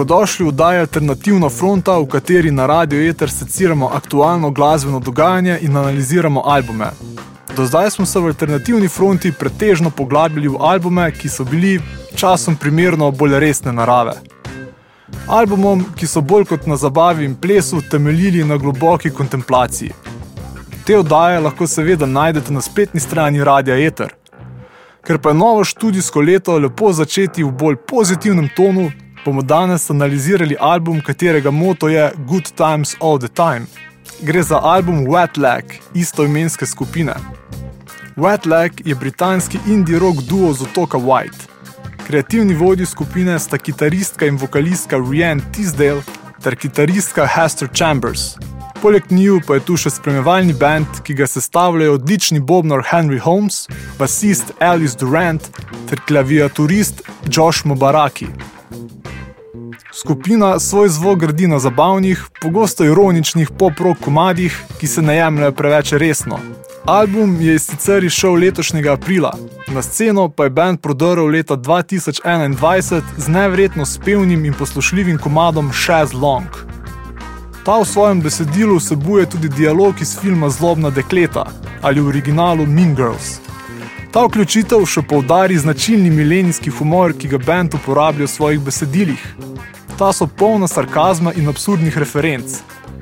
[0.00, 5.76] Dobrodošli v oddaji Alternativna fronta, v kateri na Radio Eter seciramo aktualno glasbeno dogajanje in
[5.76, 6.86] analiziramo albume.
[7.56, 11.80] Do zdaj smo se v Alternativni fronti pretežno poglabljali v albume, ki so bili
[12.16, 14.14] časom primerno bolj resne narave.
[15.26, 19.92] Albumom, ki so bolj kot na zabavi in plesu temeljili na globoki kontemplaciji.
[20.86, 24.16] Te oddaje lahko seveda najdete na spletni strani Radia Eter.
[25.04, 28.88] Ker pa je novo študijsko leto lepo začeti v bolj pozitivnem tonu,
[29.24, 33.66] bomo danes analizirali album, katerega moto je Good Times All the Time.
[34.22, 37.14] Gre za album Wet Leg, istoimenske skupine.
[38.16, 41.48] Wet Leg je britanski indie rock duo z otoka White.
[42.06, 46.02] Kreativni vodji skupine sta kitaristka in vokalistka Rianne Tisdale
[46.42, 48.20] ter kitaristka Hester Chambers.
[48.82, 53.66] Poleg njiju pa je tu še spremljevalni band, ki ga sestavljajo odlični bobnar Henry Holmes,
[53.98, 55.50] basist Alice Durant
[55.90, 58.30] ter klaviaturist Josh Mubaraki.
[59.92, 65.92] Skupina svoj zvok gradi na zabavnih, pogosto ironičnih pop-rock komadih, ki se ne jemljajo preveč
[65.92, 66.38] resno.
[66.84, 69.34] Album je sicer izšel letošnjega aprila,
[69.68, 76.14] na sceno pa je band prodrl leta 2021 z nevrjetno spevnim in poslušljivim komadom Shaz
[76.14, 76.48] Long.
[77.64, 81.46] Ta v svojem besedilu vsebuje tudi dialog iz filma Zlobna dekleta
[81.82, 83.40] ali v originalu Mean Girls.
[84.12, 89.22] Ta vključitev še poudari značilni milenijski humor, ki ga bend uporablja v svojih besedilih.
[90.00, 92.54] Ta so polna sarkazma in absurdnih referenc,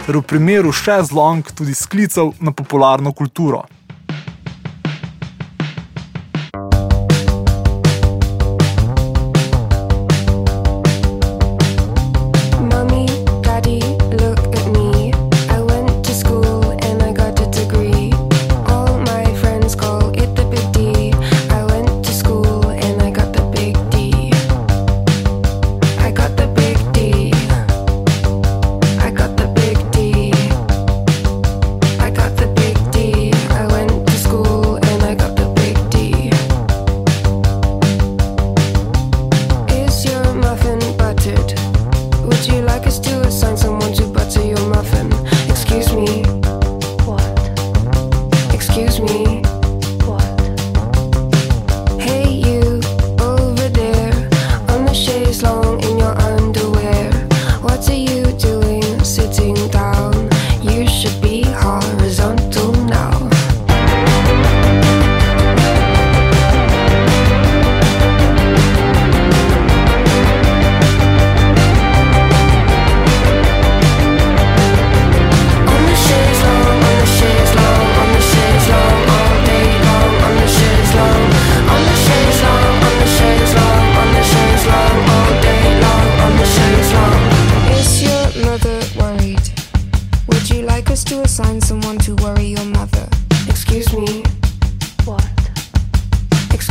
[0.03, 3.61] ter v primeru Shaz Long tudi sklicev na popularno kulturo.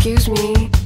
[0.10, 0.77] Excuse me.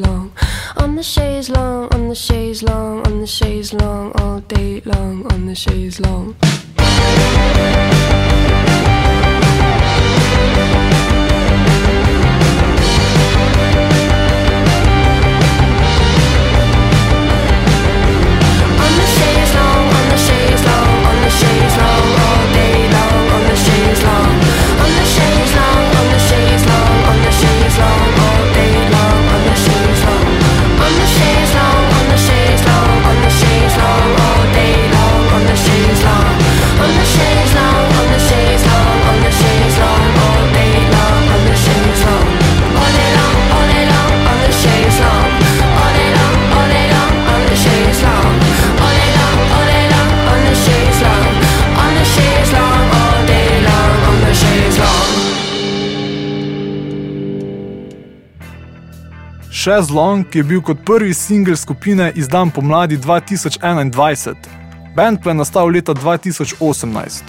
[0.00, 0.32] Long.
[0.76, 5.30] On the chaise long, on the chaise long, on the chaise long, all day long,
[5.32, 6.36] on the chaise long.
[59.68, 64.34] Chaz Long je bil kot prvi singel skupine izdan pomladi 2021.
[64.96, 67.22] Band pa je nastal leta 2018.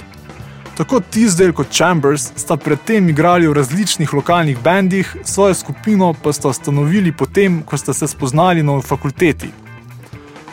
[0.78, 6.48] Tako Tisdale kot Chambers sta predtem igrali v različnih lokalnih bendih, svojo skupino pa sta
[6.48, 9.52] ustanovili potem, ko sta se spoznali na fakulteti.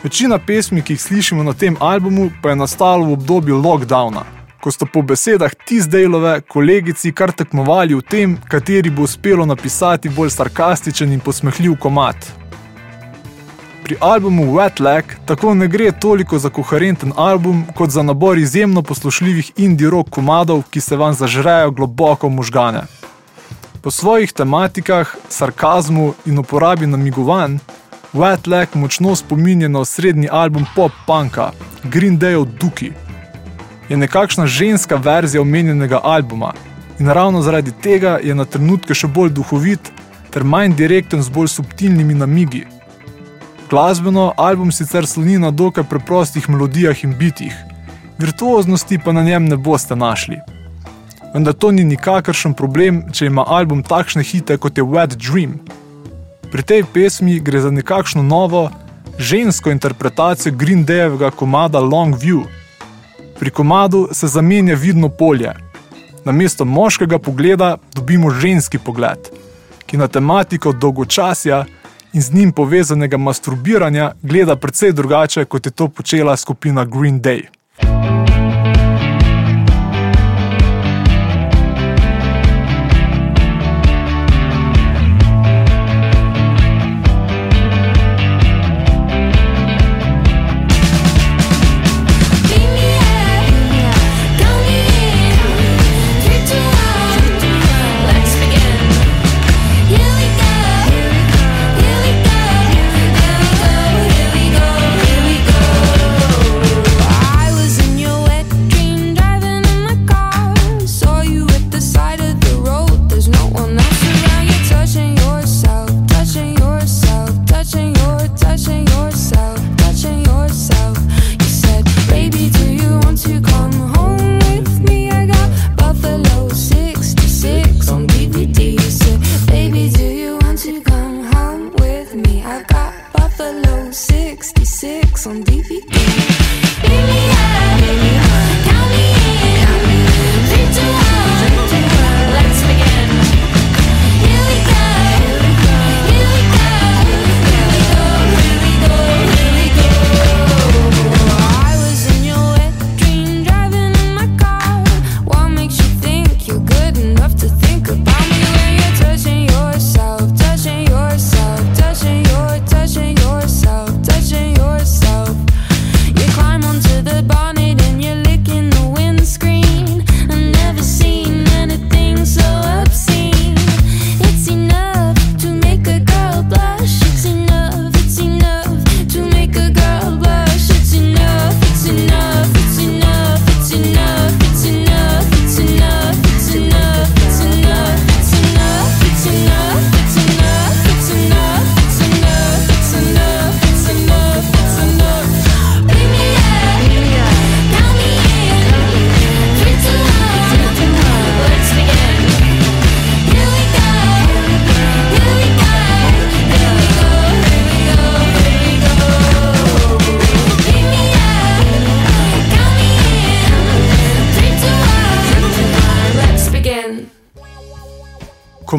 [0.03, 4.23] Večina pesmi, ki jih slišimo na tem albumu, pa je nastala v obdobju lockdowna,
[4.67, 10.33] ko sta po besedah Tisdaleove kolegici kar tekmovali v tem, kateri bo uspelo napisati bolj
[10.35, 12.27] sarkastičen in posmehljiv komat.
[13.85, 18.83] Pri albumu Wet Leg tako ne gre toliko za koherenten album, kot za nabor izjemno
[18.83, 22.83] poslušljivih indie rock komadov, ki se vam zažrejo globoko možgane.
[23.81, 27.59] Po svojih tematikah, sarkazmu in uporabi namigovanj,
[28.13, 31.53] Wet Leg močno spominja na osrednji album pop-punka
[31.83, 33.06] Green Day of Duki.
[33.89, 36.53] Je nekakšna ženska verzija omenjenega albuma
[36.99, 39.91] in ravno zaradi tega je na trenutke še bolj duhovit
[40.33, 42.65] ter manj direkten z bolj subtilnimi namigi.
[43.69, 47.55] Glasbeno album sicer sloni na dokaj preprostih melodijah in bitih,
[48.17, 50.37] virtuoznosti pa na njem ne boste našli.
[51.33, 55.59] Vendar to ni nikakršen problem, če ima album takšne hite kot je Wet Dream.
[56.51, 58.69] Pri tej pesmi gre za nekakšno novo,
[59.19, 62.45] žensko interpretacijo Green Dayevega komada Long View.
[63.39, 65.53] Pri komadu se zamenja vidno polje.
[66.25, 69.29] Namesto moškega pogleda dobimo ženski pogled,
[69.85, 71.65] ki na tematiko dolgočasja
[72.13, 77.45] in z njim povezanega masturbiranja gleda precej drugače, kot je to počela skupina Green Day.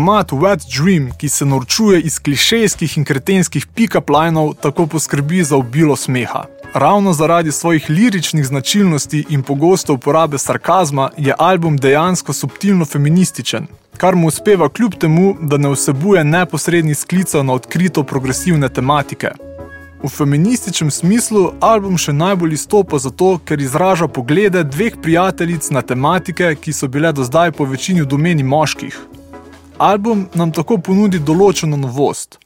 [0.09, 5.57] Komat Wet Dream, ki se norčuje iz klišejskih in kretenskih pick-up linov, tako poskrbi za
[5.57, 6.45] obilo smeha.
[6.75, 14.17] Ravno zaradi svojih liričnih značilnosti in pogosto uporabe sarkazma je album dejansko subtilno feminističen, kar
[14.17, 19.31] mu uspeva kljub temu, da ne vsebuje neposrednih sklicev na odkrito progresivne tematike.
[20.03, 26.55] V feminističnem smislu album še najbolj izstopa zato, ker izraža poglede dveh prijateljic na tematike,
[26.55, 29.18] ki so bile do zdaj po večini v domeni moških.
[29.79, 32.39] Album nam tako ponudi določeno novost: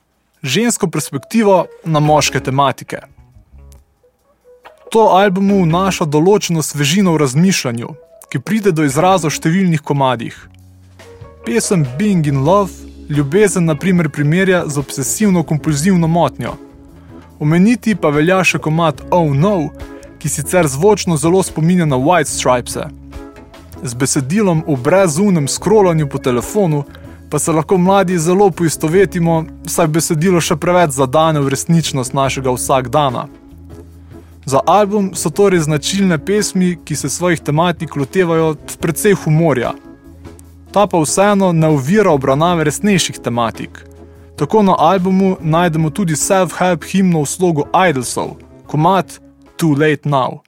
[0.43, 2.99] žensko perspektivo na moške tematike.
[4.93, 7.89] To albumu vnaša določeno svežino v razmišljanju,
[8.29, 10.37] ki pride do izraza v številnih komadih.
[11.47, 16.59] Pesem Being in Love ljubezen na primer primerja z obsesivno-kompulzivno motnjo.
[17.41, 19.71] Omeniti pa velja še komat Oh No,
[20.21, 22.77] ki sicer zvočno zelo spominja na White Stripes.
[23.83, 26.85] Z besedilom o brezumnem scrollanju po telefonu
[27.33, 33.23] pa se lahko mladi zelo poistovetimo, saj besedilo še preveč zadane v resničnost našega vsakdana.
[34.45, 38.51] Za album so torej značilne pesmi, ki se svojih tematik lotevajo
[38.85, 39.73] predvsej humorja.
[40.77, 43.81] Ta pa vseeno ne ovira obravnave resnejših tematik.
[44.37, 48.37] Tako na albumu najdemo tudi self-help himno v slogu Idolsov,
[48.69, 49.21] komat
[49.57, 50.45] Too Late Now.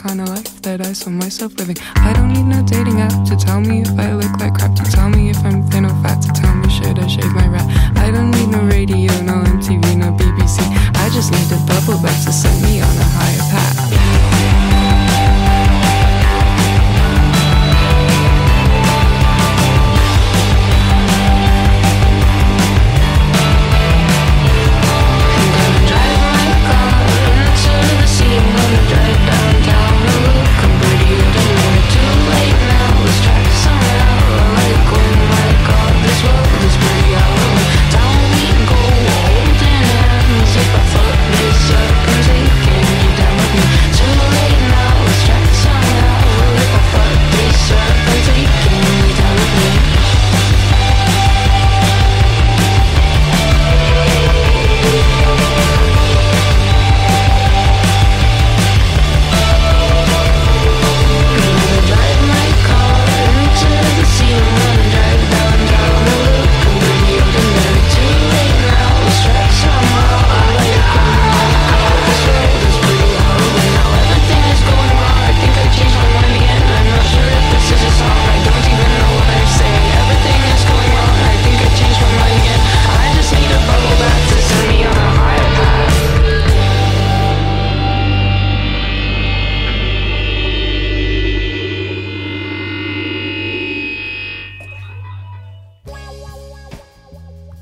[0.00, 1.76] Kind of life that I saw myself living.
[1.96, 4.74] I don't need no dating app to tell me if I look like crap.
[4.76, 6.22] To tell me if I'm thin or fat.
[6.22, 7.68] To tell me should I shave my rat.
[7.98, 10.58] I don't need no radio, no MTV, no BBC.
[10.96, 14.29] I just need a bubble bath to set me on a higher path.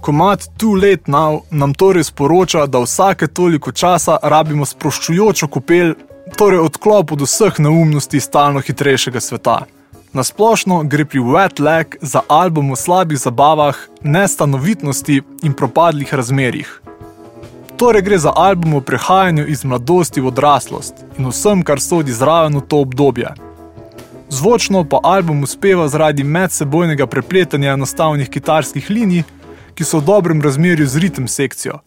[0.09, 5.93] Komat Too Late Now nam torej sporoča, da vsake toliko časa rabimo sproščujočo kopel,
[6.37, 9.59] torej odklop od vseh neumnosti stalno hitrejšega sveta.
[10.17, 16.71] Nasplošno gre pri Wet Leg za album o slabih zabavah, nestanovitnosti in propadlih razmerjih.
[17.77, 22.57] Torej gre za album o prehajanju iz mladosti v odraslost in vsem, kar sodi zraven
[22.57, 23.35] v to obdobje.
[24.31, 29.23] Zvočno pa album uspeva zaradi medsebojnega prepletanja enostavnih kitarskih linij,
[29.79, 31.79] ki so v dobrem razmerju z ritem sekcijo.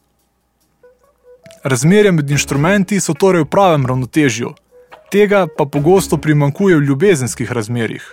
[1.63, 4.53] Razmerja med inštrumenti so torej v pravem ravnotežju,
[5.11, 8.05] tega pa pogosto primankuje v ljubezenskih razmerjih.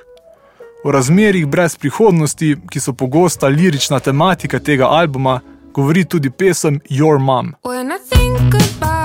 [0.85, 5.41] O razmerjih brez prihodnosti, ki so pogosta lirična tematika tega albuma,
[5.73, 7.55] govori tudi pesem Your Mom.
[7.63, 8.98] When I think about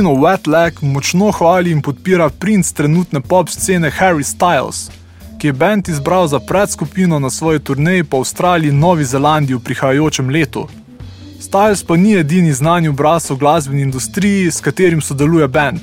[0.00, 4.88] skupino Wet Leg močno hvali in podpira princ trenutne pop scene Harry Styles,
[5.38, 9.60] ki je bend izbral za predskupino na svoji turneji po Avstraliji in Novi Zelandiji v
[9.60, 10.68] prihajajočem letu.
[11.40, 15.80] Styles pa ni edini znani obraz v glasbeni industriji, s katerim sodeluje bend.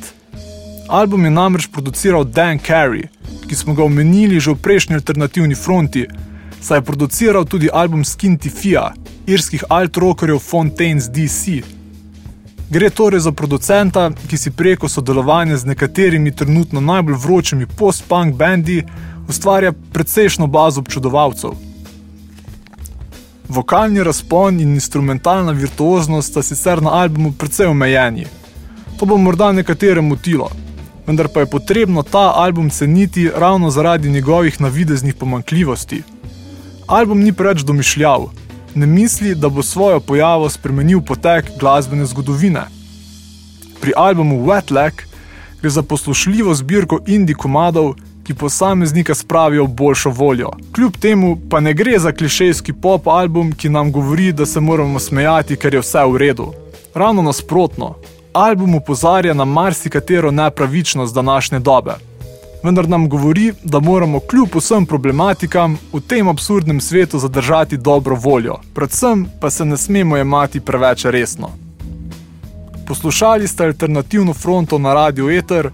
[0.90, 3.06] Album je namreč produciral Dan Carey,
[3.48, 6.08] ki smo ga omenili že v prejšnji alternativni fronti,
[6.62, 8.94] saj je produciral tudi album Skinty Fia,
[9.28, 11.77] irskih alt-rockerjev Fontaines DC.
[12.70, 18.84] Gre torej za producenta, ki si preko sodelovanja z nekaterimi trenutno najbolj vročimi post-punk bendi
[19.28, 21.52] ustvarja precejšno bazo občudovalcev.
[23.48, 28.26] Vokalni razpon in instrumentalna virtuoznost sta sicer na albumu precej omejeni.
[29.00, 30.50] To bo morda nekatere motilo,
[31.08, 36.04] vendar pa je potrebno ta album ceniti ravno zaradi njegovih navideznih pomankljivosti.
[36.88, 38.28] Album ni preveč domišljav,
[38.78, 42.62] ne misli, da bo svojo pojavo spremenil potek glasbene zgodovine.
[43.82, 44.94] Pri albumu Wet Leg
[45.62, 50.50] gre za poslušljivo zbirko indie komadov, ki posameznika spravijo v boljšo voljo.
[50.76, 55.00] Kljub temu pa ne gre za klišejski pop album, ki nam govori, da se moramo
[55.00, 56.52] smejati, ker je vse v redu.
[56.94, 57.96] Ravno nasprotno,
[58.34, 61.96] album upozarja na marsikatero nepravičnost današnje dobe.
[62.63, 68.56] Vendar nam govori, da moramo kljub vsem problematikam v tem absurdnem svetu zadržati dobro voljo,
[68.74, 71.52] predvsem pa se ne smemo jemati preveč resno.
[72.88, 75.70] Poslušali ste alternativno fronto na Radio Ether,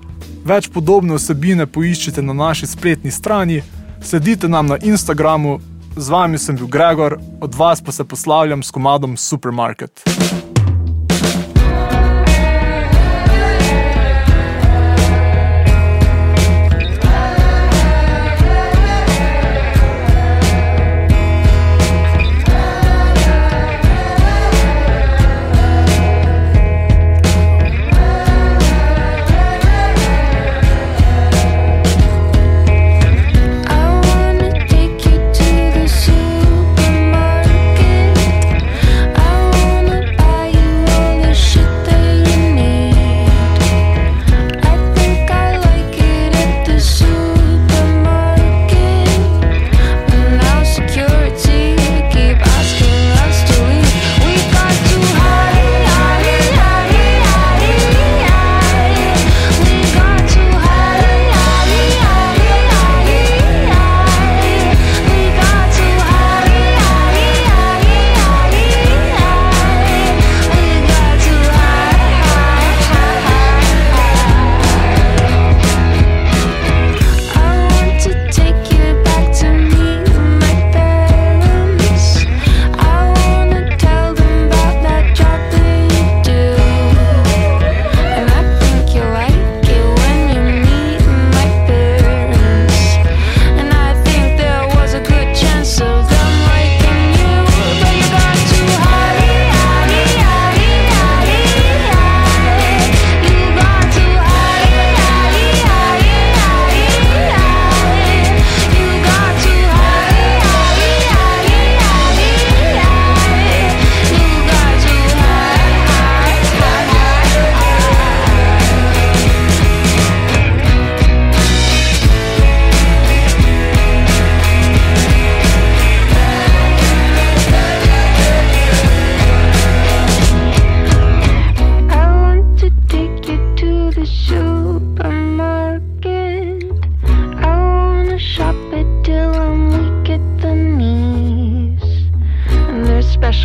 [0.45, 3.61] več podobne vsebine poiščite na naši spletni strani,
[4.01, 5.59] sledite nam na Instagramu,
[5.95, 10.03] z vami sem bil Gregor, od vas pa se poslavljam s komadom Supermarket.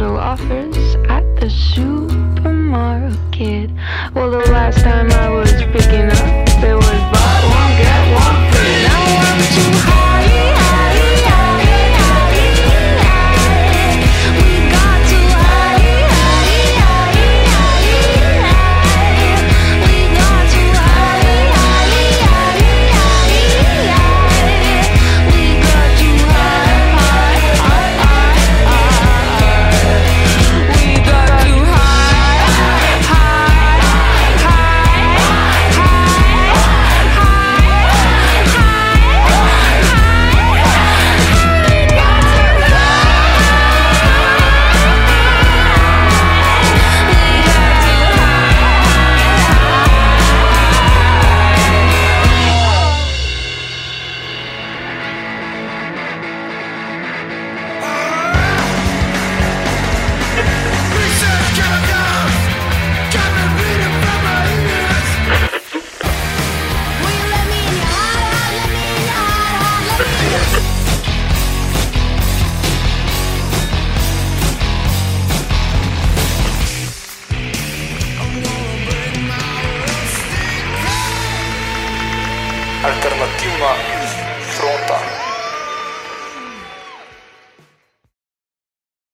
[0.09, 2.09] new offers at the supermarket.
[4.15, 8.83] Well, the last time I was picking up, there was buy one, get one free.
[8.89, 9.88] Now I'm too